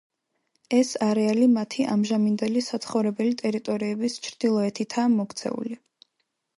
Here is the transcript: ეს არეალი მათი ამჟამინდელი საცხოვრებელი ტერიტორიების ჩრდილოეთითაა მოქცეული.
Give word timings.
ეს 0.77 0.93
არეალი 1.07 1.49
მათი 1.57 1.85
ამჟამინდელი 1.97 2.65
საცხოვრებელი 2.71 3.37
ტერიტორიების 3.45 4.19
ჩრდილოეთითაა 4.27 5.17
მოქცეული. 5.21 5.83